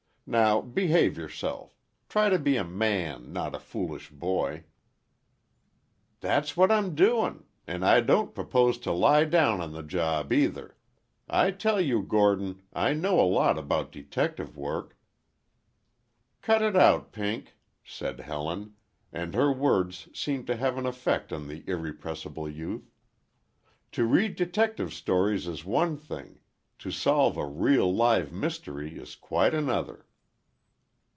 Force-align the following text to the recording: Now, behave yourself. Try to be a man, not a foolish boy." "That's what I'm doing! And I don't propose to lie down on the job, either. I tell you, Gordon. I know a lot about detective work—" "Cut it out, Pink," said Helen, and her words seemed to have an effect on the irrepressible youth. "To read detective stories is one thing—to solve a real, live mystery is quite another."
Now, 0.27 0.61
behave 0.61 1.17
yourself. 1.17 1.77
Try 2.07 2.29
to 2.29 2.39
be 2.39 2.55
a 2.55 2.63
man, 2.63 3.33
not 3.33 3.53
a 3.53 3.59
foolish 3.59 4.09
boy." 4.09 4.63
"That's 6.21 6.55
what 6.55 6.71
I'm 6.71 6.95
doing! 6.95 7.43
And 7.67 7.83
I 7.83 7.99
don't 7.99 8.33
propose 8.33 8.77
to 8.77 8.93
lie 8.93 9.25
down 9.25 9.59
on 9.59 9.73
the 9.73 9.83
job, 9.83 10.31
either. 10.31 10.77
I 11.27 11.51
tell 11.51 11.81
you, 11.81 12.01
Gordon. 12.01 12.61
I 12.71 12.93
know 12.93 13.19
a 13.19 13.27
lot 13.29 13.57
about 13.57 13.91
detective 13.91 14.55
work—" 14.55 14.97
"Cut 16.41 16.61
it 16.61 16.77
out, 16.77 17.11
Pink," 17.11 17.57
said 17.83 18.21
Helen, 18.21 18.75
and 19.11 19.33
her 19.33 19.51
words 19.51 20.07
seemed 20.13 20.47
to 20.47 20.55
have 20.55 20.77
an 20.77 20.85
effect 20.85 21.33
on 21.33 21.49
the 21.49 21.61
irrepressible 21.67 22.47
youth. 22.47 22.89
"To 23.93 24.05
read 24.05 24.37
detective 24.37 24.93
stories 24.93 25.45
is 25.45 25.65
one 25.65 25.97
thing—to 25.97 26.89
solve 26.89 27.35
a 27.35 27.45
real, 27.45 27.93
live 27.93 28.31
mystery 28.31 28.97
is 28.97 29.15
quite 29.17 29.53
another." 29.53 30.05